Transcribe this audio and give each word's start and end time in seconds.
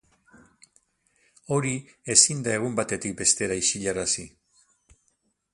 Hori 1.57 1.75
ezin 2.15 2.41
da 2.49 2.57
egun 2.61 2.81
batetik 2.81 3.15
bestera 3.23 3.61
isilarazi. 3.67 4.29